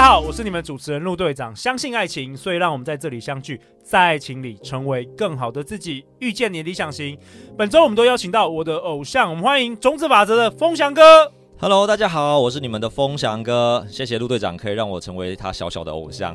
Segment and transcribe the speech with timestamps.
[0.00, 1.54] 家好，我是你们主持人陆队长。
[1.54, 7.18] 相信爱情，所以让我们在这里相聚，在爱情里成为更好的自己，遇见你的理想型。
[7.54, 11.30] 本周我们都邀请到我的偶像，我们欢迎种子法则的风翔哥。
[11.58, 13.86] Hello，大家好，我是你们的风翔哥。
[13.90, 16.34] 谢谢陆队长，可以让我成为他小小的偶像。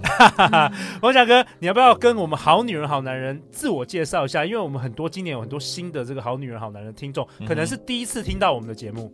[1.02, 4.46] 风翔哥，你要不要跟我们好女人好男人自我介绍一下？
[4.46, 9.12] 因为我们很多今年有很多新的这个好女人好男人听众，可能是第一次听到我们的节目。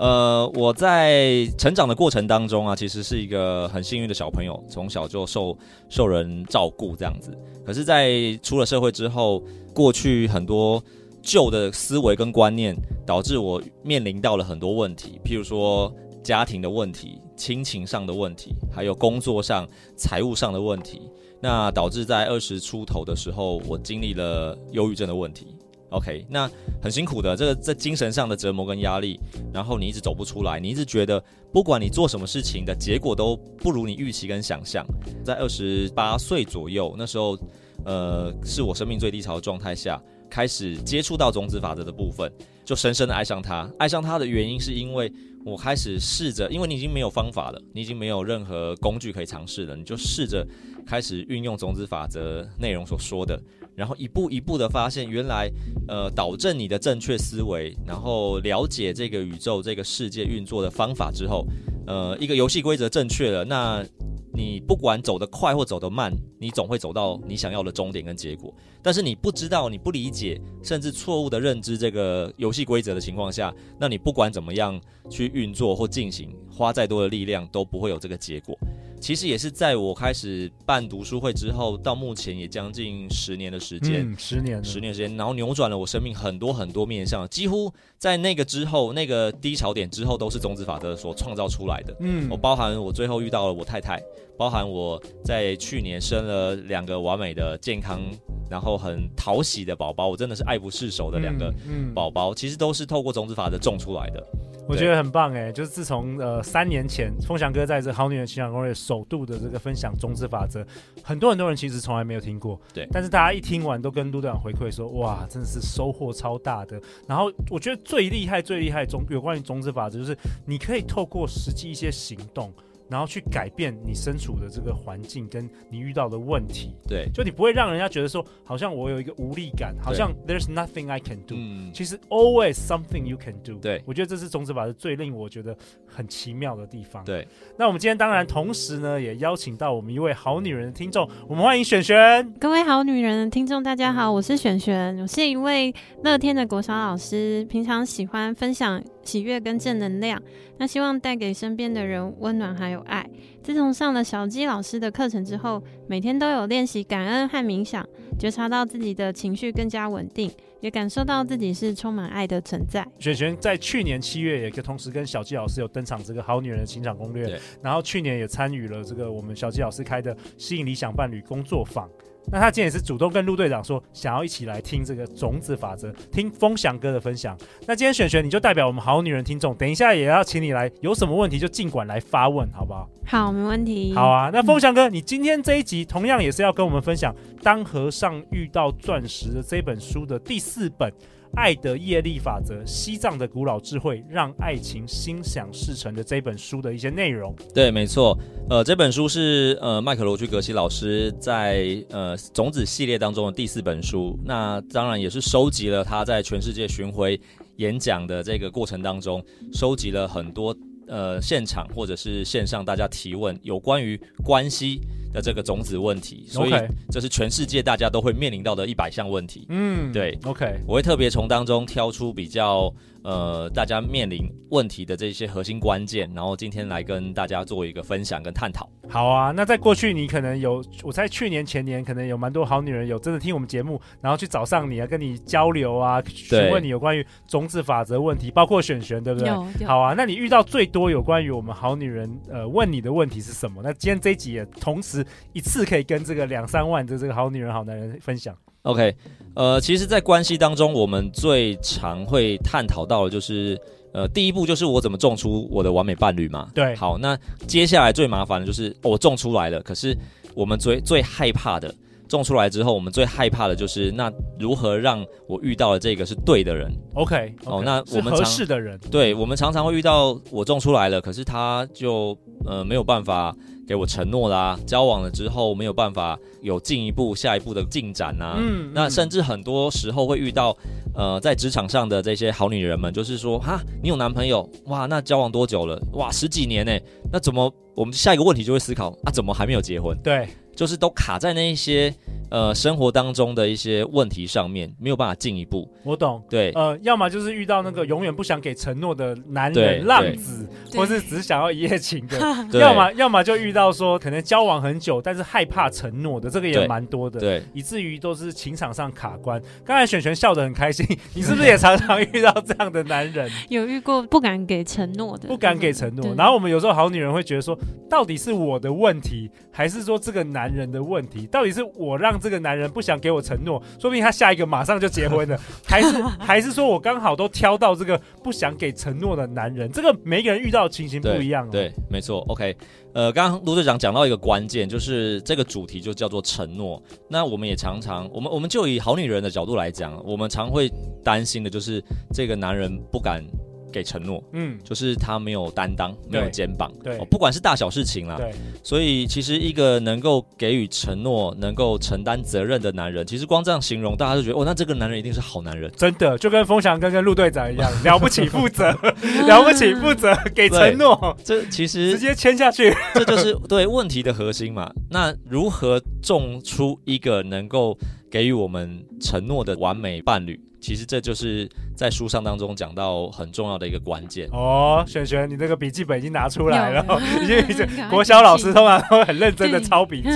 [0.00, 5.54] 呃，我在成长的过程当中啊，其实是一个很幸运的小朋友，从小就受
[5.90, 7.36] 受人照顾这样子。
[7.66, 9.42] 可是，在出了社会之后，
[9.74, 10.82] 过去很多
[11.20, 12.74] 旧的思维跟观念，
[13.06, 21.02] 导致我面临到了很多问题，譬如说家庭的问题、亲情上的问题，还有工作上、财务上的问题。
[21.42, 25.46] 那导致在二十出头的时候，我经历了忧郁症的问题。
[25.90, 29.18] OK，那很辛苦的，这个在精神上的折磨跟压力，
[29.52, 34.86] 然后你一直走不出来，你一直觉得不管你做什么事情的结果都不如你预期跟想象。
[35.24, 37.36] 在二十八岁左右，那时候，
[37.84, 42.30] 呃，是我生命最低潮的状态下，开始接触到种子法则的部分，
[42.64, 43.68] 就深深的爱上它。
[43.78, 45.12] 爱上它的原因是因为
[45.44, 50.46] 我开始试着，因为你已经没有方法了，你已经没有任何工具可以尝试了，你就试着
[50.86, 53.40] 开始运用种子法则内容所说的。
[53.76, 55.48] 然后一步一步的发现，原来，
[55.90, 61.44] 呃，导正你的正确思维，然后了解这个宇宙、这个世界运作的方法之后，
[61.84, 63.84] 呃，一个游戏规则正确了，那
[64.32, 68.54] 你不管走得快或走得慢，你总会走到你想要的终点跟结果。
[68.80, 74.80] 但是你不知道、你不理解，甚至错误的认知这个游戏规则的情况下，那你不管怎么样
[75.10, 78.56] 去运作或进行，花再多的力量都不会有这个结果。
[79.00, 91.96] 其实也是在我开始办读书会之后，到目前也将近十年的时间，嗯，十年，十年时间，然后扭转了我生命很多很多面向，几乎在那个之后，那个低潮点之后，都是种子法则所创造出来的。
[92.00, 94.00] 嗯，我包含我最后遇到了我太太，
[94.40, 98.00] 包含我在去年生了两个完美的健康，
[98.48, 101.52] 然后很讨喜的宝宝，我真的是爱不释手的两个
[101.94, 104.26] 宝宝，其实都是透过种子法则种出来的。
[104.66, 110.66] 我觉得很棒哎，就是自从呃三年前风翔哥在这好女人情感攻略首度的这个分享种子法则，
[111.02, 116.80] 很多很多人其实从来没有听过，对，但是大家一听完都跟陆队长回馈说，哇，真的是收获超大的。
[117.06, 122.50] 然后我觉得最厉害、最厉害种有关于种子法则，就是你可以透过实际一些行动。
[122.90, 135.56] 然后去改变你身处的这个环境，跟你遇到的问题，对，就你不会让人家觉得说，好像我有一个无力感，好像 there's nothing I can do，嗯，其实 always something you can do，对，我觉得这是种子法是最令我觉得
[135.86, 137.26] 很奇妙的地方，对。
[137.56, 142.32] 那我们今天当然同时呢，也邀请到我们一位好女人的听众，我们欢迎璇璇。
[142.40, 150.22] 各位好女人的听众，大家好，我是璇璇，我是一位乐天的国小老师，平常喜欢分享喜悦跟正能量，
[150.58, 153.04] 那希望带给身边的人温暖还有爱。
[153.42, 157.84] 自从上了小鸡老师的课程之后，每天都有练习感恩和冥想，
[158.16, 162.86] 觉察到自己的情绪更加稳定，也感受到自己是充满爱的存在。
[163.00, 171.90] 璇璇在去年七月也同时跟小鸡老师有登场这个好女人的情场攻略，然后去年也参与了这个我们小鸡老师开的吸引理想伴侣工作坊。
[172.32, 177.36] 那他今天也是主动跟陆队长说，想要一起来听这个种子法则，听风翔哥的分享。
[177.66, 182.88] 那今天选选你就代表我们好女人听众，等一下也要请你来，有什么问题就尽管来发问，好不好？
[183.06, 183.92] 好，没问题。
[183.94, 190.92] 好啊，那风翔哥，你今天这一集同样也是要跟我们分享《当和尚遇到钻石》的这本书的第四本。
[191.34, 197.34] 爱的业力法则，西藏的古老智慧，让爱情心想事成的这本书的一些内容。
[197.54, 198.18] 对，没错。
[198.48, 204.18] 呃，这本书是呃麦克罗居格西老师在呃种子系列当中的第四本书。
[204.24, 207.18] 那当然也是收集了他在全世界巡回
[207.56, 210.56] 演讲的这个过程当中，收集了很多
[210.88, 214.80] 呃现场或者是线上大家提问有关于关系
[215.12, 216.52] 的这个种子问题，所以
[216.90, 219.46] 这是全世界大家都会面临到的一百项问题。
[219.48, 222.72] 嗯，对，OK，我会特别从当中挑出比较。
[223.02, 228.68] 呃，大家面临问题的这些核心关键，然后今天来跟大家做一个分享跟探讨。
[228.90, 239.30] 好啊，那在过去你可能有，我在去年前年可能有蛮多好女人有真的听我们节目，然后去找上你啊，跟你交流啊，询问你有关于种子法则问题，包括选选，对不对？
[239.64, 243.62] 好啊，那你遇到最多有关于我们好女人呃问你的问题是什么？
[243.64, 244.99] 那今天这一集也同时
[245.32, 248.36] 一次可以跟这个两三万的这个好女人好男人分享。
[248.62, 248.94] OK，
[249.34, 253.58] 呃，其实，在关系当中，我们最常会探讨到的就是
[253.92, 256.48] 呃，第一步就是我怎么种出我的完美伴侣嘛。
[256.54, 259.96] 对，好，那接下来最麻烦的就是我种出来了，可是
[260.34, 261.74] 我们最最害怕的。
[262.06, 273.34] 种出来之后，我们最害怕的就是那如何让我遇到的这个是对的人？OK，, okay 哦，那我们合适的人，对，我们常常会遇到我种出来了，可是他就呃没有办法
[273.66, 278.36] 给我承诺啦，交往了之后没有办法有进一步下一步的进展呐、啊。
[278.38, 280.56] 嗯，那甚至很多时候会遇到
[280.94, 284.86] 呃在职场上的这些好女人们，就是说哈，你有男朋友哇？
[284.86, 285.80] 那交往多久了？
[285.92, 286.72] 哇，十几年呢？
[287.12, 289.10] 那怎么我们下一个问题就会思考啊？
[289.12, 289.96] 怎么还没有结婚？
[290.02, 290.28] 对。
[290.60, 291.90] 就是都卡在那一些
[292.28, 295.66] 呃生活当中的一些问题上面，没有办法进一步。
[295.84, 302.18] 我懂，对，呃，要么就是遇到那个永远不想给承诺的男人浪子，或是只想要一夜情的；
[302.60, 307.18] 要么要么就遇到说可能交往很久，但是害怕承诺的，这个也蛮多的。
[307.18, 309.40] 对，以至于都是情场上卡关。
[309.64, 313.30] 刚才璇璇笑得很开心，你是不是也常常遇到这样的男人？
[313.48, 316.14] 有遇过不敢给承诺的，不敢给承诺。
[316.16, 317.58] 然后我们有时候好女人会觉得说，
[317.88, 321.26] 到底是我的问题，还是说这个男人的问题？
[321.26, 329.70] 到底是我让这个男人不想给我承诺，说不定他下一个马上就结婚了，还是 还是说我刚好都挑到这个不想给承诺的男人？
[329.70, 331.50] 这个每个人遇到的情形不一样哦。
[331.50, 332.20] 对，对，没错。
[332.28, 332.56] OK，
[332.92, 336.82] 呃，刚刚卢队长讲到一个关键，就是这个主题就叫做承诺。
[337.08, 340.70] 那我们也常常，我们我们就以好女人的角度来讲，我们常会
[341.04, 341.82] 担心的就是
[342.12, 343.24] 这个男人不敢。
[343.72, 348.32] 给承诺，嗯，就是他没有担当，没有肩膀，对，不管是大小事情啦，对，
[348.62, 358.70] 所以其实一个能够给予承诺、能够承担责任的男人，其实光这样形容，大家就觉得哦，那这个男人一定是好男人，真的，就跟风翔哥跟陆队长一样， 了不起负责，
[359.26, 364.70] 了不起负责，给承诺， 这其实直接签下去，这就是对问题的核心嘛。
[364.90, 367.78] 那如何种出一个能够
[368.10, 370.40] 给予我们承诺的完美伴侣？
[370.60, 374.84] 其实这就是在书上当中讲到很重要的一个关键哦。
[374.86, 376.84] 璇璇，你那个笔记本已经拿出来了，
[377.22, 380.08] 已经已经国小老师通常都很认真的抄笔记。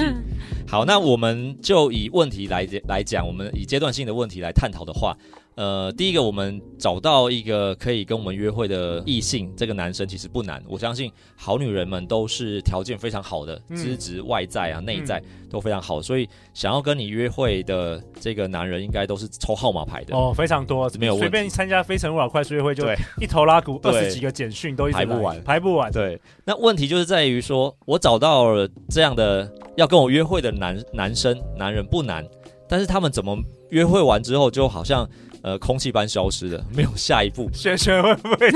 [0.68, 5.16] 好，那我们就以问题来来讲，我们以阶段性的问题来探讨的话。
[5.56, 10.60] 呃，第一个，我们找到一个可以跟我们约会的异性，这个男生其实不难。
[10.68, 22.84] 我相信好女人们都是条件非常好的，资、嗯、质、外在啊、内在都非常好，所以想要跟你约会的这个男人，应该都是抽号码牌的哦，非常多，没有随便参加非诚勿扰快速约会就
[23.20, 25.92] 一头拉鼓，二十几个简讯都一排不完，排不完。
[25.92, 32.26] 对，那问题就是在于说，我找到了这样的要跟我约会的男男生男人不难，
[32.68, 33.38] 但是他们怎么
[33.70, 35.08] 约会完之后就好像。
[35.44, 37.50] 呃，空气般消失的，没有下一步。
[37.52, 38.50] 璇璇会不会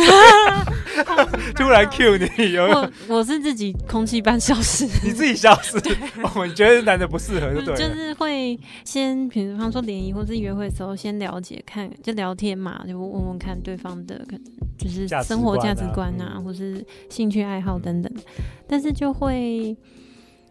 [1.55, 2.53] 突然 cue 你？
[2.55, 5.77] 有，我我是自己空气般消失，你自己消失。
[6.35, 7.77] 我们觉得男的不适合，就对。
[7.77, 14.25] 就是会先，比方说联谊或是约会的时候，先了解看，就聊天嘛，就问问看对方的，
[14.79, 18.11] 就是生活价值观啊，啊或是兴趣爱好等等。
[18.67, 19.77] 但是就会，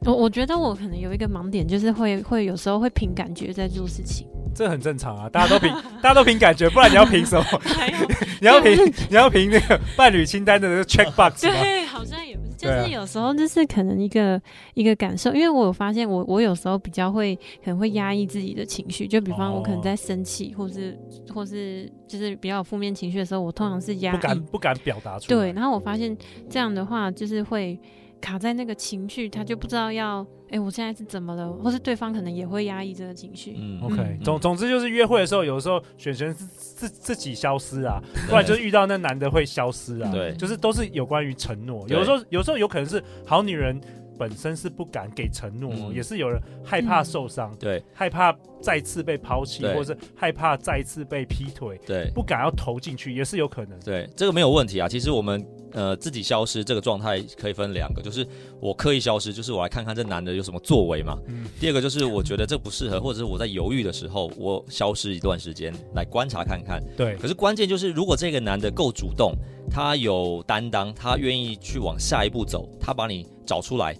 [0.01, 4.27] 我我觉得我可能有一个盲点，就是会会有时候会凭感觉在做事情。
[4.55, 5.69] 这很正常啊，大家都凭
[6.01, 7.45] 大家都凭感觉，不然你要凭什么？
[8.41, 8.75] 你要凭
[9.09, 11.53] 你要凭那个伴侣清单的那个 check box 吗？
[11.61, 14.41] 对，好像也不是，就是有时候就是可能一个
[14.73, 20.97] 一个感受，因为我有发现我我有时候比较会可能会压抑自己的情绪，就比方我可能在生气，或是
[21.31, 25.39] 或是就是比较有负面情绪的时候，我通常是压抑，不敢不敢表达出来。
[25.39, 26.17] 对，然后我发现
[26.49, 27.79] 这样的话就是会
[28.21, 30.25] 卡在那个情绪，他就不知道要。
[30.49, 31.51] 哎、欸，我现在是怎么了？
[31.51, 33.53] 或是对方可能也会压抑这个情绪。
[33.57, 40.09] 嗯，OK，嗯总总之就是约会的时候，有的时候璇璇是自自己消失啊，不然就是遇到那男的会消失啊。
[40.09, 41.85] 对，就是都是有关于承诺。
[41.89, 43.77] 有的时候，有时候有可能是好女人
[44.17, 53.77] 本身是不敢给承诺，嗯，也是有人害怕受伤，嗯，对，害怕再次被抛弃，或者是害怕再次被劈腿，对，不敢要投进去，也是有可能。
[53.81, 54.87] 对，这个没有问题啊。
[54.87, 55.45] 其实我们。
[55.73, 58.25] 呃，自己消失这个状态可以分两个，就是
[58.59, 61.17] 我刻意消失，就是我来看看这男的有什么作为嘛。
[61.27, 61.45] 嗯。
[61.59, 66.81] 第二个就是我觉得这不适合，或者是我在犹豫的时候，我消失一段时间来观察看看。
[66.95, 67.15] 对。
[67.17, 69.33] 可是关键就是，如果这个男的够主动，
[69.69, 73.95] 他有担当，他愿意去往下一步走，他把你找出来，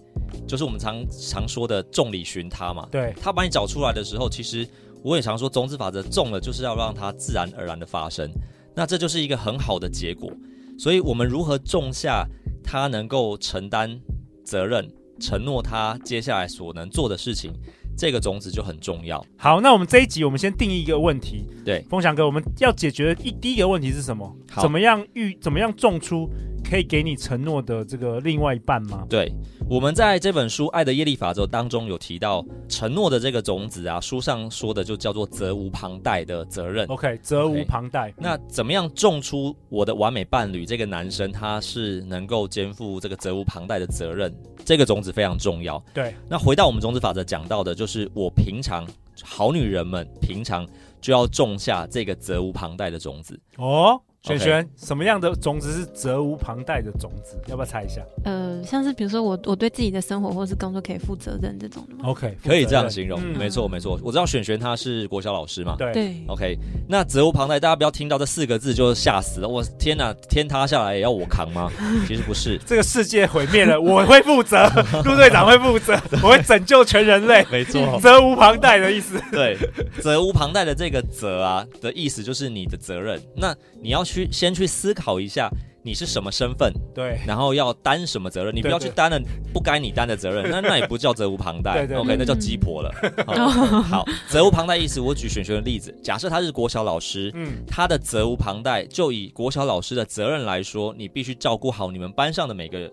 [0.48, 2.88] 就是我们常常说的众里寻他嘛。
[2.90, 3.14] 对。
[3.22, 4.68] 他把你找出来的时候，其实
[5.04, 8.30] 我也常说种子法则，种了就是要让它自然而然的发生，
[8.74, 10.32] 那这就是一个很好的结果。
[10.78, 12.28] 所以，我们如何种下
[12.64, 14.00] 他能够承担
[14.44, 14.88] 责任、
[15.20, 17.52] 承诺他接下来所能做的事情，
[17.98, 19.26] 这个种子就很重要。
[19.38, 21.46] 好，那我们这一集我们先定义一个问题。
[21.66, 24.36] 对，风翔哥，我们要解决的一第一个问题是什么？
[24.62, 25.36] 怎么样育？
[25.42, 26.30] 怎么样种出
[26.70, 29.06] 可以给你承诺的这个另外一半吗？
[29.10, 29.32] 对，
[29.70, 36.86] 我们在这本书《爱的业力法则》当中有提到承诺的这个种子啊，书上说的就叫做责无旁贷的责任。
[36.88, 38.14] OK，责无旁贷。
[38.18, 40.66] 那怎么样种出我的完美伴侣？
[40.66, 44.34] 这个男生他是能够肩负这个责无旁贷的责任，
[44.66, 45.82] 这个种子非常重要。
[45.94, 48.86] 对，那回到我们种子法则讲到的，就是我平常
[49.24, 50.68] 好女人们平常
[51.00, 54.02] 就要种下这个责无旁贷的种子哦。
[54.28, 57.40] 璇璇什么样的种子是责无旁贷的种子？
[57.48, 58.02] 要不要猜一下？
[58.26, 64.00] 呃，像是比如说我我对自己的生活或是工作可以负责任这种的吗？OK，可以这样形容，嗯、没错没错。
[64.04, 66.16] 我知道璇璇他是国小老师嘛，对对。
[66.28, 66.58] OK，
[66.88, 69.48] 那责无旁贷，大家不要听到这四个字就吓死了。
[69.48, 71.72] 我天哪，天塌下来也要我扛吗？
[72.08, 74.68] 其实不是，这个世界毁灭了，我会负责，
[75.06, 75.94] 陆队长会负责，
[76.24, 77.46] 我会拯救全人类。
[77.52, 79.22] 没错，责无旁贷的意思。
[79.32, 79.58] 对，
[80.02, 83.22] 责无旁贷的这个责啊的意思就是你的责任。
[83.36, 84.94] 那你要去先去思。
[84.98, 85.48] 考一下
[85.84, 89.22] 你是什么身份，对，然后要担什么责任，你不要去担了
[89.54, 92.92] 不该你担的责任， 那那也不叫责无旁贷对对对，OK，那叫鸡婆了。
[93.84, 102.92] 好，责无旁贷意思，我举选学的例子，假设他是国小老师，嗯，他的责无旁贷就以国小老师的责任来说，你必须照顾好你们班上的每个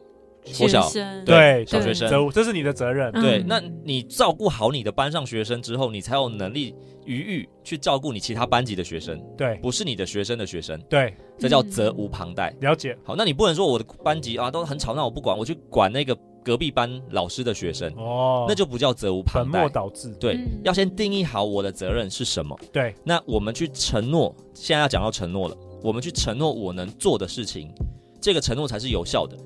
[0.59, 0.89] 国小
[1.25, 3.13] 对小学生，这是你的责任。
[3.13, 6.75] 对，那你照顾好你的班上学生之后，你才有能力。
[7.07, 12.57] 余裕去照顾你其他班级的学生，对，不是你的学生的学生，对，这叫责无旁贷。
[12.63, 12.97] 了解。
[13.05, 19.53] 好，那你不能说我的班级啊都很吵，闹我不管，我去管那个隔壁班老师的学生，哦，那就不叫责无旁贷。
[19.53, 20.17] 本末倒置。
[20.19, 22.59] 对，要先定义好我的责任是什么。
[22.73, 27.71] 对，那我们去承诺，现在要讲到承诺了，我们去承诺我能做的事情，
[28.19, 29.37] 这个承诺才是有效的。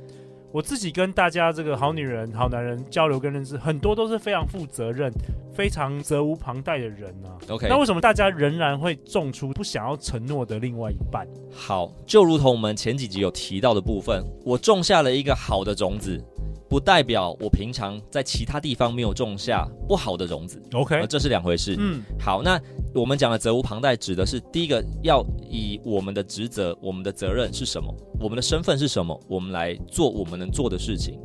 [0.52, 5.12] 我自己跟大家这个好女人、好男人交流跟认识，很多都是非常负责任、
[5.52, 7.36] 非常责无旁贷的人啊。
[7.48, 11.26] OK，那为什么大家仍然会种出不想要承诺的另外一半？
[11.52, 16.22] 好，就如同我们前几集有提到的部分，我种下了一个好的种子。
[16.70, 21.74] 不代表我平常在其他地方没有种下不好的种子，OK，这是两回事。
[21.78, 22.60] 嗯，好，那
[22.94, 31.18] 我们讲的责无旁贷指的是第一个，要以我们的职责、我们的责任是什么，我们的身份是什么，我们来做我们能做的事情。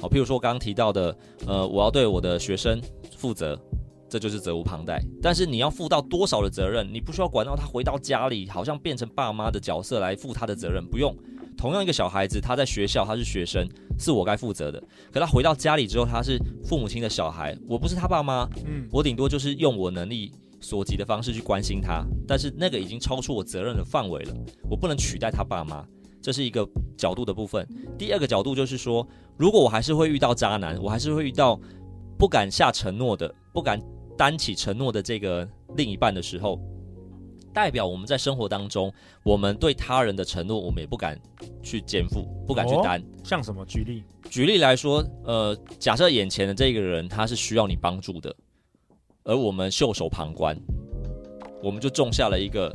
[0.00, 1.16] 好，譬如说刚刚提到的，
[1.46, 2.80] 呃，我要对我的学生
[3.16, 3.58] 负责，
[4.08, 5.00] 这就是责无旁贷。
[5.22, 11.14] 但是你要负到多少的责任，你不需要管到他回到家里，好像变成爸妈的角色来负他的责任，不用。
[11.56, 13.66] 同样一个小孩子，他在学校他是学生，
[13.98, 14.82] 是我该负责的。
[15.12, 20.32] 可他回到家里之后，他是父母亲的小孩，我不是他爸妈，嗯，我顶多就是用我能力
[20.64, 24.34] 所及的方式去关心他，但是那个已经超出我责任的范围了，
[24.70, 25.86] 我不能取代他爸妈，
[26.22, 26.66] 这是一个
[26.96, 27.68] 角度的部分。
[27.98, 29.06] 第二个角度就是说，
[29.36, 31.60] 如果我还是会遇到渣男，我还是会遇到
[32.18, 33.78] 不敢下承诺的、不敢
[34.16, 36.58] 担起承诺的这个另一半的时候。
[37.52, 38.92] 代表我们在生活当中，
[39.22, 41.16] 我们对他人的承诺，我们也不敢
[41.62, 43.00] 去肩负，不敢去担。
[43.00, 43.64] 哦，像什么？
[43.64, 44.02] 举例？
[44.28, 48.34] 举例来说，呃，假设眼前的这个人他是需要你帮助的，
[49.24, 50.56] 而我们袖手旁观，
[51.62, 52.70] 我们就种下了一个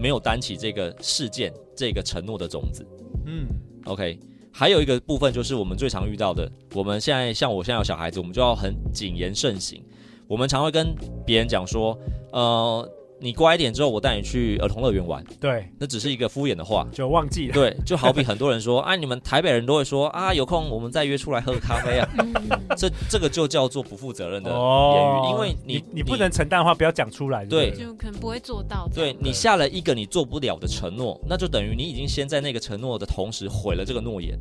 [0.00, 2.86] 没有担起这个事件、这个承诺的种子。
[3.26, 3.46] 嗯
[3.84, 4.18] ，OK。
[4.52, 9.84] 还有一个部分就是我们最常遇到的，我们现在像我现在有小孩子，我们就要很谨言慎行。
[10.26, 10.94] 我们常会跟
[11.26, 11.98] 别人讲说，
[12.32, 12.88] 呃。
[13.20, 15.24] 你乖一点之后，我带你去儿童乐园玩。
[15.40, 17.54] 对，那只是一个敷衍的话，就忘记了。
[17.54, 22.08] 对，就好比 很多人说，啊，你们台北人都会说，啊，有空我们再约出来喝个咖啡啊。
[22.76, 27.44] 这这个就叫做不负责任的言语，哦、因为你你，你不能承担的话，不要讲出来。
[27.44, 28.88] 对，就可能不会做到。
[28.94, 34.38] 对，你下了一个你做不了的承诺，那就等于你已经先在那个承诺的同时毁了这个诺言。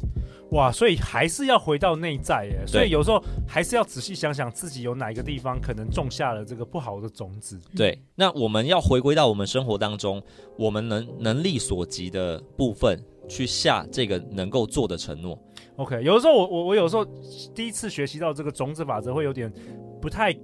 [0.52, 2.66] 哇，所以还是要回到内在耶。
[2.66, 7.60] 所以有时候还是要仔细想想自己有哪一个地方可能种下了这个不好的种子。
[7.76, 10.22] 对，那我们要回归到我们生活当中，
[10.58, 15.38] 我们能能力所及的部分去下这个能够做的承诺。
[15.78, 17.06] OK，有的时候我我我有时候
[17.54, 19.52] 第一次学习到这个种子法则会有点
[20.02, 20.36] 不太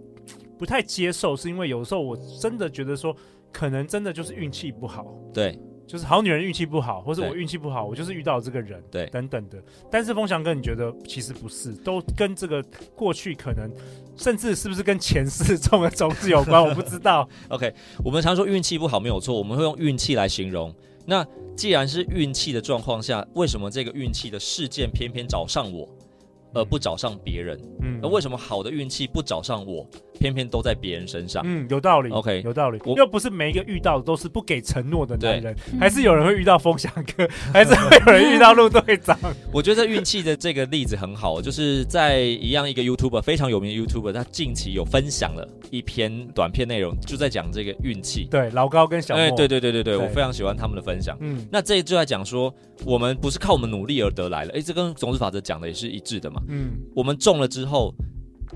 [0.57, 3.15] 不太接受，是因为有的时候我真的觉得说
[3.51, 5.05] 可能真的就是运气不好。
[5.33, 5.59] 对。
[5.85, 9.61] 就是好女人运气不好，或是我运气不好，我就是遇到这个人，对，等等的。
[9.91, 12.63] 但是风翔哥，你觉得其实不是，都跟这个
[12.95, 13.69] 过去可能，
[14.15, 16.63] 甚至是不是跟前世种的种子有关？
[16.63, 17.27] 我不知道。
[17.49, 17.73] OK，
[18.03, 20.73] 我们常说运气不好没有错，我们会用运气来形容。
[21.05, 21.25] 那
[21.55, 25.87] 既然是运气的状况下，为什么这个运气的事件偏偏找上我，
[26.53, 27.59] 而不找上别人？
[27.81, 29.85] 嗯，那为什么好的运气不找上我，
[30.23, 31.43] 偏偏都在别人身上。
[31.45, 32.09] 嗯，有道理。
[32.11, 32.79] OK，有道理。
[32.85, 39.19] 我又不是每一个遇到的都是不给承诺的男人，对 还是有人会遇到风翔哥，还是会有人遇到陆队长。
[39.51, 48.25] 我觉得运气的这个例子很好，就是在一样一个 YouTuber 非常有名的 YouTuber，他近期有分享了一篇短片内容，就在讲这个运气。
[48.31, 49.21] 对，老高跟小莫。
[49.21, 51.17] 哎，对对对对对，我非常喜欢他们的分享。
[51.19, 52.53] 嗯，那这就在讲说，
[52.85, 56.41] 我们不是靠我们努力而得来的，哎，这跟种子法则讲的也是一致的嘛。
[56.47, 57.93] 嗯，我们中了之后。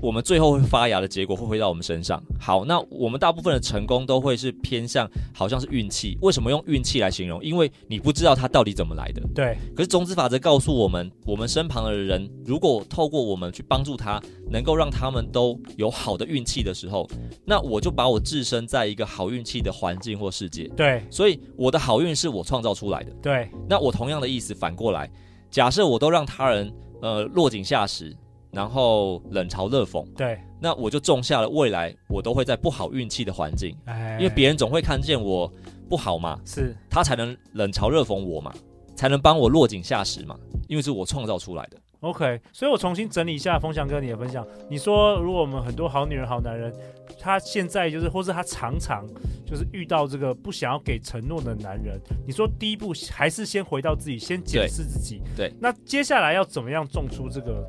[0.00, 2.22] 我们最后会发芽的结果会回到我们身上。
[2.40, 6.16] 好，那我们大部分的成功都会是偏向好像是运气。
[6.22, 7.42] 为什么用运气来形容？
[7.44, 9.22] 因为你不知道它到底怎么来的。
[9.34, 9.56] 对。
[9.74, 17.08] 可是种子法则告诉我们，我们身旁的人如果透过我们去帮助他，能够让他们都有好的运气的时候，
[17.44, 20.68] 那我就把我置身在一个好运气的环境或世界。
[20.76, 21.02] 对。
[21.10, 23.12] 所以我的好运是我创造出来的。
[23.20, 23.50] 对。
[23.68, 25.10] 那我同样的意思反过来，
[25.50, 28.16] 假设我都让他人呃落井下石。
[28.50, 35.52] 然后冷嘲热讽，对，那我就种下了未来我都会在不好运气的环境，哎，因为别人总会看见我
[35.88, 36.74] 不好嘛，是。
[36.88, 38.52] 他才能冷嘲热讽我嘛，
[38.96, 40.34] 才能帮我落井下石嘛，
[40.66, 41.76] 因为是我创造出来的。
[42.00, 46.72] OK，所以我重新整理一下风翔哥你的分享，你说如果我们很多好女人、好男人，
[47.20, 49.04] 他现在就是，或是他常常
[49.44, 57.68] 就是遇到这个不想要给承诺的男人，你说第一步还是先回到自己，先检视自己，对，对，那接下来要怎么样种出这个？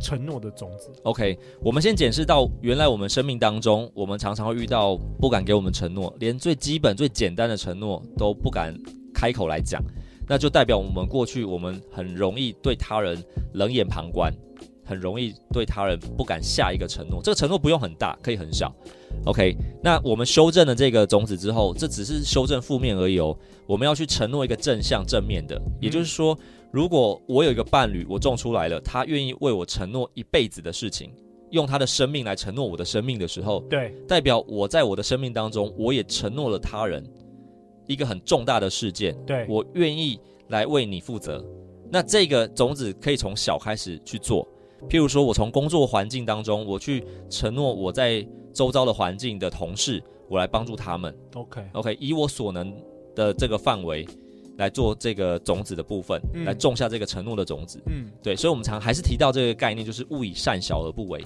[0.00, 0.90] 承诺的种子。
[1.02, 8.74] OK，我们先检视到，原来我们生命当中，我们常常会遇到不敢给我们承诺，连最基本、最简单的承诺都不敢
[9.14, 9.82] 开口来讲，
[10.28, 13.22] 那就代表我们过去我们很容易对他人
[13.54, 14.32] 冷眼旁观，
[14.84, 17.20] 很容易对他人不敢下一个承诺。
[17.22, 18.74] 这个承诺不用很大，可以很小。
[19.24, 23.36] OK，那我们修正了这个种子之后，这只是修正负面而已哦。
[23.66, 26.38] 我们要去承诺一个正向、正面的，也就是说。
[26.76, 31.10] 如果我有一个伴侣，我种出来了，他愿意为我承诺一辈子的事情，
[31.48, 37.02] 用他的生命来承诺我的生命的时候，对，代表我在我的生命当中，我也承诺了他人
[37.86, 41.42] 一个很重大的事件，对，我愿意来为你负责。
[41.90, 44.46] 那这个种子可以从小开始去做，
[44.86, 51.16] 譬如说，我从工作环境当中，我去承诺我在周遭的环境的同事，我来帮助他们。
[51.36, 52.70] OK，OK，、okay, 以我所能
[53.14, 54.06] 的这个范围。
[54.56, 57.82] 来做这个种子的部分，嗯、来种下这个承诺的种子。
[57.86, 61.22] 嗯，对，所以，我们常还是提到这个概念，就是勿以善小而不为。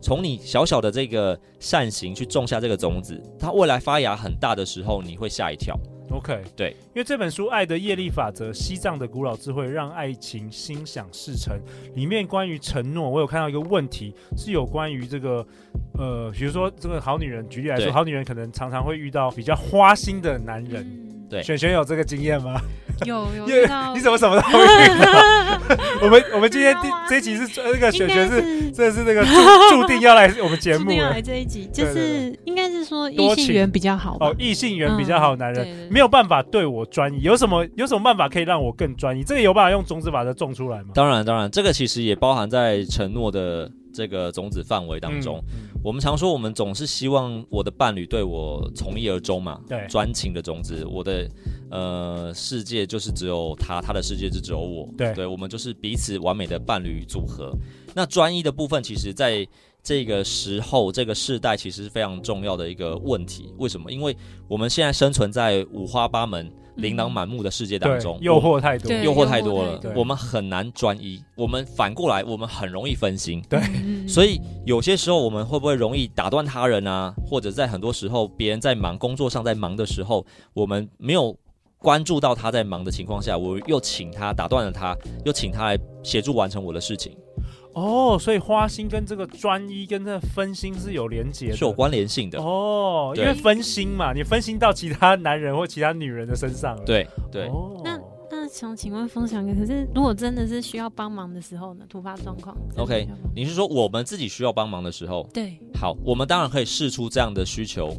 [0.00, 5.78] 从你小小的这个善行去种下这个种子，它未来发芽很大的时候，你会吓一跳。
[6.10, 11.54] OK，对，因为这本书《爱的业力法则：西藏的古老智慧，让爱情心想事成》
[11.94, 15.46] 里面关于承诺，我有看到一个问题，是有关于这个，
[15.98, 21.13] 呃，比如说这个好女人，举例来说，好女人可能常常会遇到比较花心的男人。
[21.24, 22.60] 嗯对，璇璇有这个经验吗？
[23.04, 25.12] 有有 遇到，你怎么什么都会遇到？
[26.02, 29.32] 我们我们今天第这一集是那个璇璇是，这是那个注
[29.82, 39.24] 注定要来我们节目，注定要来这一集，就是应该是说异性缘比较好哦，异性缘比较好，男人没有办法对我专一，有什么有什么办法可以让我更专一？
[39.24, 40.90] 这个有办法用种子把它种出来吗？
[40.94, 45.40] 当然当然，这个其实也包含在承诺的这个种子范围当中。
[45.82, 51.30] 我们常说，我们总是希望我的伴侣对我从一而终嘛，对，专情的种子，我的
[51.70, 57.56] 呃世界就是只有他，他的世界就只有我，对，对，我们就是彼此完美的伴侣组合。
[57.94, 59.46] 那专一的部分，其实在
[59.82, 63.54] 这个时候，这个世代，其实是非常重要的一个问题。
[63.58, 63.92] 为什么？
[63.92, 64.16] 因为
[64.48, 66.50] 我们现在生存在五花八门。
[66.76, 71.22] 琳琅满目的世界当中，诱惑太多，诱惑太多了，我们很难专一。
[71.36, 73.42] 我们反过来，我们很容易分心。
[73.48, 73.60] 对，
[74.08, 77.14] 所以有些时候我们会不会容易打断他人啊？
[77.26, 81.36] 或者在很多时候，别人在忙，工作上在忙的时候，我们没有
[81.78, 87.16] 关注到他在忙的情况下，我又请他打断了他，又请他来协助完成我的事情。
[87.74, 92.40] 哦，所以花心跟这个专一跟这个分心是有连结的，是有关联性的。
[92.40, 96.82] 哦，因为分心嘛，你分心到其他男人或其他女人的身上了。
[96.84, 97.48] 对对。
[97.48, 101.84] 哦，那那想请问风翔哥，可是如果真的是需要帮忙的时候呢？
[101.88, 102.56] 突发状况。
[102.76, 105.28] OK，你是说我们自己需要帮忙的时候？
[105.32, 105.58] 对。
[105.74, 107.92] 好，我们当然可以试出这样的需求。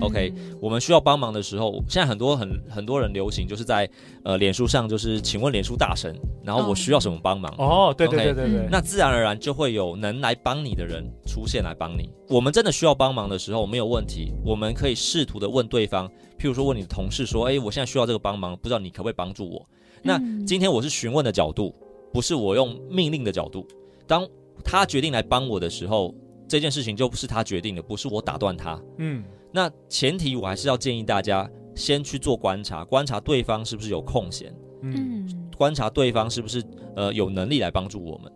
[0.00, 3.88] OK，我们需要帮忙的时候，现在很多很很多人流行，就是在
[4.24, 7.54] 呃脸书上，就是请问脸书大神，然后我需要什么帮忙？
[7.58, 12.10] 哦，对对对对对，那自然而然就会有能来帮你的人出现来帮你。
[12.28, 19.66] 我们真的需要帮忙的时候，没有问题，我们可以试图的问对方，譬如说问你的同事说，哎，我现在需要这个帮忙，不知道你可不可以帮助我？
[20.02, 21.74] 那今天我是询问的角度，
[22.12, 23.66] 不是我用命令的角度。
[24.06, 24.26] 当
[24.64, 26.14] 他决定来帮我的时候，
[26.48, 28.80] 这件事情就不是他决定的，不是我打断他。
[28.98, 29.22] 嗯。
[29.52, 36.62] 那前提我还是要建议大家先去做观察，观察对方是不是有空闲，嗯，观察对方是不是
[36.96, 38.32] 呃有能力来帮助我们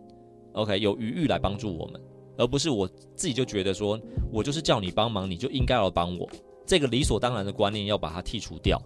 [0.53, 2.01] ，OK，有余裕来帮助我们
[2.37, 3.99] 而不是我自己就觉得说
[4.31, 6.27] 我就是叫你帮忙，你就应该要帮我。
[6.65, 8.81] 这个理所当然的观念要把它剔除掉。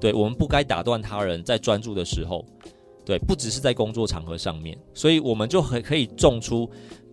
[0.00, 2.44] 对，我们不该打断他人在专注的时候。
[3.04, 6.68] 对，不只是在工作场合上面，所以我们就很可以种出。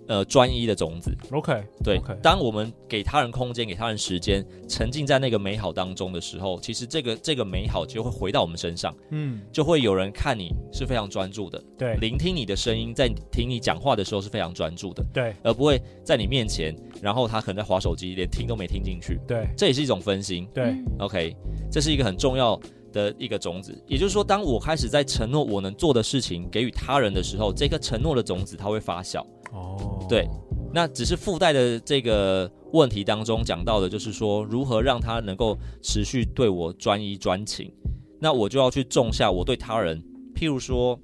[0.08, 1.16] 呃，专一的种子。
[1.32, 2.00] OK，对。
[2.00, 2.20] Okay.
[2.22, 8.94] 当我们给他人空间，给他人时间，沉浸在那个美好当中的时候，其实这个这个美好就会回到我们身上。
[9.12, 19.20] 嗯，就会有人看你是非常专注的，对，聆听你的声音，在听你讲话的时候是非常专注的，对，而不会在你面前，然后他可能在划手机，连听都没听进去。
[19.28, 20.48] 对，这也是一种分心。
[20.54, 21.36] 对，OK，
[21.72, 22.60] 这是一个很重要
[22.92, 23.74] 的一个种子。
[23.88, 29.26] 也就是说，当我开始在承诺我能做的事情给予他人的时候，这颗承诺的种子它会发酵。
[29.54, 30.28] 哦，对。
[30.76, 37.72] 那只是附带的这个问题当中讲到的，就是说如何让他能够持续对我专一专情。
[38.20, 40.02] 那我就要去种下我对他人，
[40.34, 41.00] 譬如说，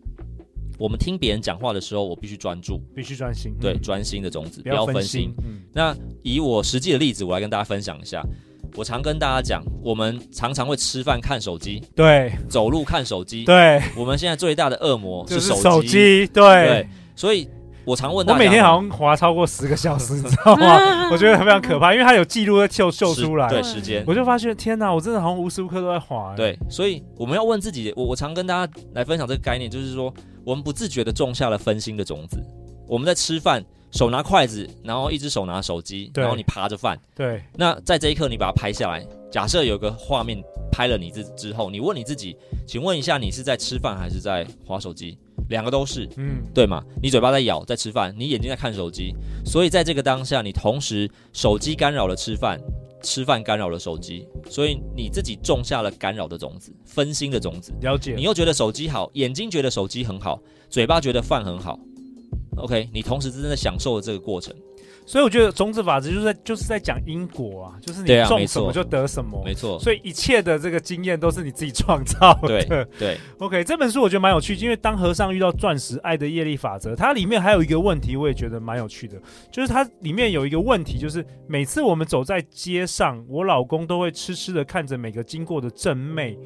[0.80, 5.32] 我们听别人讲话的时候，我必须专注，必须专心，对，专心的种子，不要分心。
[5.44, 5.62] 嗯。
[5.72, 8.26] 那以我实际的例子，我来跟大家分享一下。
[8.76, 13.80] 我常跟大家讲，我们常常会吃饭看手机，对，走路看手机，对。
[13.96, 17.48] 我们现在最大的恶魔是手机，对，所以。
[17.90, 21.10] 我常问他，我每天好像滑超过十个小时，你知道吗？
[21.12, 26.36] 我觉得非常可怕，因为它有记录在秀秀出来，对时间，我就发现天哪，我真的好像无时无刻都在滑。
[26.36, 30.14] 对，所以我们要问自己，我我常跟大家来分享这个概念，就是说
[30.46, 32.38] 我们不自觉的种下了分心的种子。
[32.88, 36.96] 我们在吃饭，手拿筷子，然后一只手拿手机，然后你扒着饭。
[37.16, 37.44] 对。
[37.56, 40.40] 那在这一刻，你把它拍下来，假设有个画面
[40.72, 45.18] 拍了你之之后，你问你自己，请问一下，你是在吃饭还是在滑手机？
[45.48, 46.84] 两个都是，嗯，对嘛？
[47.02, 52.60] 你嘴巴在咬，在吃饭，你眼睛在看手机，所以在这个当下，你同时手机干扰了吃饭，
[53.02, 57.74] 吃饭干扰了手机，所以你自己种下了干扰的种子，分心的种子。
[57.82, 58.14] 了解。
[58.16, 61.80] 你又觉得手机好，眼睛觉得手机很好，嘴巴觉得饭很好
[62.58, 64.54] ，OK，你同时真正在享受了这个过程。
[65.10, 69.80] 所以我觉得种子法则就是在就是在讲因果啊，就是你种什么就得什么，没错。
[69.80, 72.64] 所以一切的这个经验都是你自己创造的。
[72.64, 73.18] 对对。
[73.40, 79.20] OK，这本书我觉得蛮有趣，因为当和尚遇到钻石，爱的业力法则，它里面还有一个问题，我也觉得蛮有趣的，
[79.52, 86.38] 就是它里面有一个问题，就是每次我们走在街上，我老公都会痴痴的看着每个经过的正妹。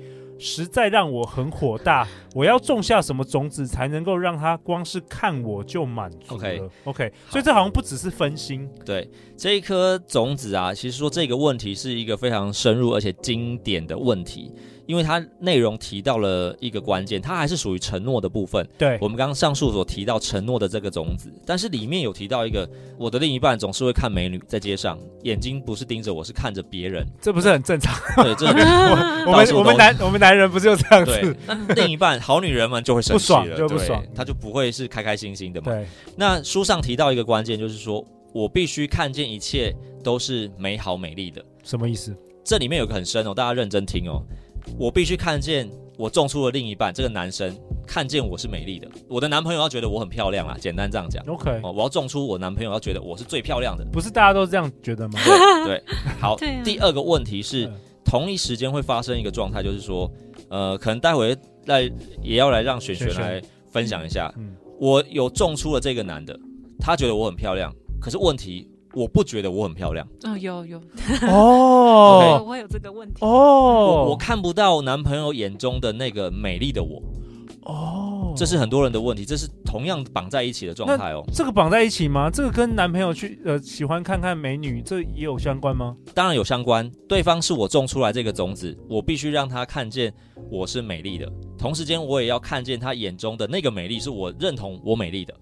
[0.43, 6.36] 实在让我很火大，我要种下什么种子才能够让他光是看我就满足
[6.84, 8.69] OK，所以这好像不只是分心。
[8.86, 14.51] 对，这一颗种子啊，其实说这个问题是一个非常深入而且经典的问题。
[14.86, 18.67] 因为它内容提到了一个关键，它还是属于承诺的部分。
[18.78, 27.93] 对，我们刚刚上述所提到承诺的这个种子，但是里面有提到一个，我的另一半总是会看美女在街上，眼睛不是盯着我，是看着别人，这不是很正常？
[28.24, 28.54] 对，这 是
[29.26, 31.36] 我们 我们男我们男人不是就这样子？
[31.48, 35.72] 那另一半好女人们就会生气了，不爽就不爽，他就不会是开开心心的嘛。
[35.72, 41.43] 对，那书上提到一个关键，就是说我必须看见一切都是美好美丽的。
[41.63, 42.15] 什么意思？
[42.43, 44.22] 这里面有个很深哦，大家认真听哦。
[44.78, 48.88] 我必须看见我种出的另一半，这个男生看见我是美丽的。
[49.08, 51.23] 我的男朋友要觉得我很漂亮啊，简单这样讲。
[51.28, 53.86] OK，哦，我要种出我男朋友要觉得我是最漂亮的。
[53.91, 55.19] 不是大家都这样觉得吗？
[55.65, 55.84] 对对，
[56.19, 56.36] 好。
[56.39, 56.63] 对啊。
[56.63, 57.71] 第二个问题是，
[58.04, 60.12] 同一时间会发生一个状态，就是说，
[60.49, 61.82] 呃，可能待会来
[62.21, 64.34] 也要来让璇璇来分享一下。
[64.38, 64.56] 嗯。
[64.80, 66.38] 我有种出了这个男的，
[66.80, 67.71] 他觉得我很漂亮，
[68.02, 68.67] 可是问题。
[68.93, 70.08] 我不觉得我很漂亮。
[70.23, 70.82] 哦，有有
[71.27, 73.27] 哦，我有这个问题哦。
[73.27, 77.01] 我，我看不到男朋友眼中的那个美丽的我。
[77.65, 81.23] 哦，这是很多人的问题，这是同样绑在一起的状态哦。
[81.34, 82.29] 这个绑在一起吗？
[82.29, 85.95] 这个跟男朋友去呃喜欢看看美女，这也有相关吗？
[86.13, 86.91] 当然有相关。
[87.08, 90.13] 对方是我种出来这个种子，我必须让他看见
[90.51, 95.34] 我是美丽的，同时间我也要看见他眼中的那个美丽，是我认同我美丽的。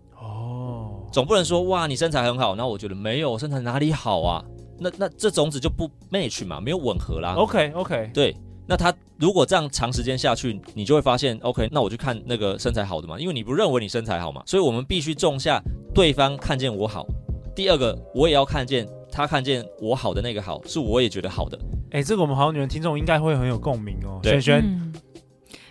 [1.11, 4.43] 总不能说哇，你身材很好，然后我觉得没有，身材哪里好啊？
[4.79, 7.35] 那那这种子就不 match 嘛，没有吻合啦。
[7.35, 15.61] OK OK，对，那他如果这样长时间下去，你就会发现 OK，那我就看那个身材好的嘛，因为你不认为你身材好嘛，所以我们必须种下
[15.93, 17.05] 对方看见我好，
[17.53, 21.59] 第二个我也要看见他看见我好的那个好，是我也觉得好的。
[21.91, 24.19] 哎、欸，这个我们好女人听众应该会很有共鸣哦。
[24.23, 24.93] 对璇璇、嗯，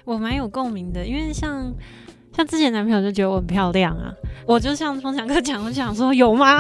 [0.04, 1.74] 我蛮有共鸣的，因为像。
[2.40, 4.10] 像之前男朋友就觉得我很漂亮啊，
[4.46, 6.58] 我就像风强哥讲，我就想说有吗？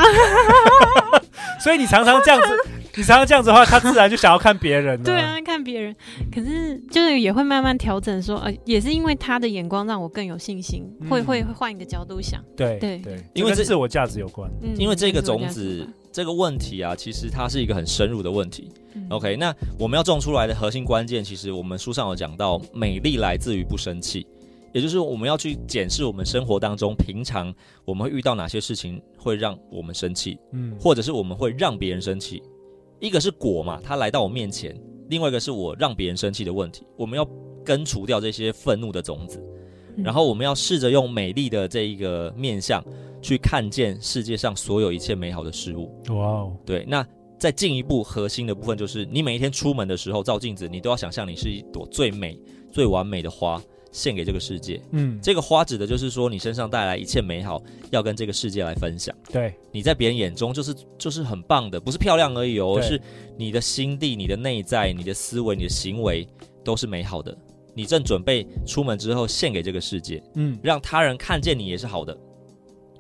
[1.64, 2.48] 所以你常常这样子，
[2.96, 5.02] 你常常这样子的话，他自然就想要看别人。
[5.02, 5.96] 对啊，看别人，
[6.30, 12.44] 可是就是也会慢慢调整说，呃，也是因为他的眼光让我更有信心，嗯、会会换一个角度想。
[12.54, 14.50] 对对对，因为这自我价值有关。
[14.60, 18.70] 嗯，因为这个种子这个问题啊，其实它是一个很深入的问题。
[18.94, 24.26] 嗯、OK，那我们要种出来的核心关键，其实我们书上有讲到，美丽来自于不生气。
[24.72, 27.54] 也就是我们要去检视我们生活当中平常
[27.84, 32.42] 我们会遇到哪些事情会让我们生气，嗯，或者是我们会让别人生气。
[32.98, 34.72] 一个是果嘛，他来到我面前；
[35.08, 36.86] 另外一个是我让别人生气的问题。
[36.96, 37.28] 我们要
[37.64, 39.42] 根除掉这些愤怒的种子，
[39.96, 42.84] 然后我们要试着用美丽的这一个面相
[43.20, 45.90] 去看见世界上所有一切美好的事物。
[46.10, 47.06] 哇哦，对，那。
[47.38, 52.38] 再进一步核心的部分就是，你每一天出门的时候照镜子，你都要想象你是一朵最美、
[52.70, 53.58] 最完美的花，
[53.92, 54.80] 献给这个世界。
[54.90, 59.14] 嗯，这个花指的就是说，你身上带来一切美好，要跟这个世界来分享。
[59.32, 63.00] 对，你在别人眼中就是就是很棒的，不是漂亮而已哦，是
[63.36, 66.26] 你的心地、你的内在、你的思维、你的行为
[66.64, 67.36] 都是美好的。
[67.74, 72.16] 你正准备出门之后献给这个世界，嗯，让他人看见你也是好的。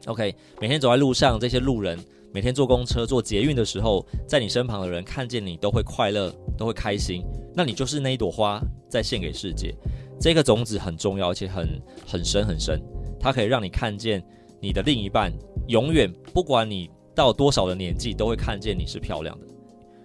[0.06, 1.98] OK，每天走在路上，这些路人。
[2.32, 7.24] 每天坐公车、坐捷运的时候，在你身旁的人看见你都会快乐，都会开心。
[7.52, 9.74] 那你就是那一朵花，在献给世界。
[10.20, 12.80] 这个种子很重要，而且很很深很深。
[13.18, 14.22] 它可以让你看见
[14.60, 15.32] 你的另一半，
[15.68, 19.46] 永远不管你到多少的年纪，都会看见你是漂亮的。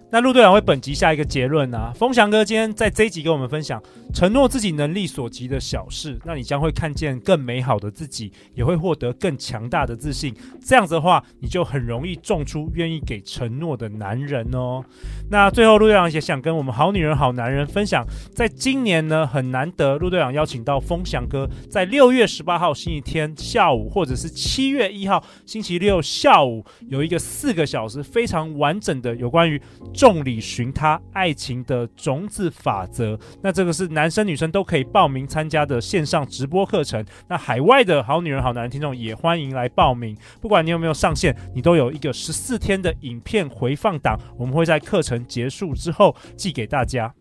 [0.08, 3.82] 那陆队长为本集下一个结论啊，风翔哥今天在这一集跟我们分享，
[4.14, 10.32] 承诺自己能力所及的小事，那你将会看见更美好的自己，也会获得更强大的自信。
[10.64, 14.80] 这样子的话，你就很容易种出愿意给承诺的男人哦。
[15.28, 29.60] 那最后，陆队长也想跟我们好女人、好男人分享，在今年呢，很难得，陆队长邀请到风翔哥，在六月十八号星期天下午，或者是七月一号星期六下午，有一个四个小时非常完整的有关于。
[29.96, 33.18] 众里寻他，爱情的种子法则。
[33.42, 37.02] 那这个是男生女生都可以报名参加的线上直播课程。
[37.26, 40.14] 那海外的好女人、好男人听众也欢迎来报名。
[40.40, 47.14] 不管你有没有上线，你都有一个十四天的影片回放档，我们会在课程结束之后寄给大家。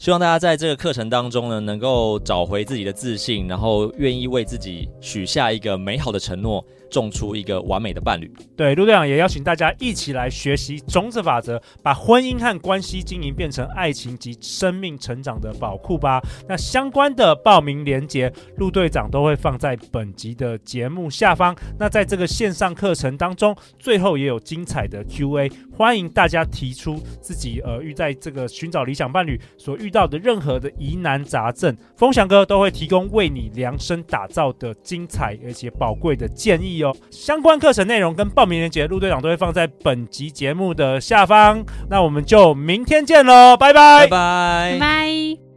[0.00, 6.64] 希望大家在这个课程当中呢，能够找回自己的自信，然后愿意为自己许下一个美好的承诺。
[6.90, 8.28] 种出一个完美的伴侣。
[8.56, 16.20] 对，陆队长也邀请大家一起来学习种子法则，把婚姻和关系经营变成爱情及生命成长的宝库吧。
[16.48, 21.54] 那相关的报名链接，陆队长都会放在本集的节目下方。
[21.78, 25.48] 那在这个线上课程当中，最后也有精彩的 Q&A，
[25.80, 36.82] 欢迎大家提出自己呃遇在这个寻找理想伴侣所遇到的任何的疑难杂症，风翔哥都会提供为你量身打造的精彩而且宝贵的建议。
[36.82, 41.64] 哦相关课程内容跟报名链接，陆队长都会放在本集节目的下方。
[41.88, 45.49] 那我们就明天见喽，拜，拜拜，拜。